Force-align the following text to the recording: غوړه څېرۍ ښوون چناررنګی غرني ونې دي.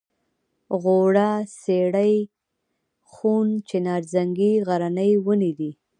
غوړه 0.81 1.29
څېرۍ 1.59 2.15
ښوون 3.11 3.49
چناررنګی 3.69 4.53
غرني 4.67 5.11
ونې 5.25 5.51
دي. 5.59 5.71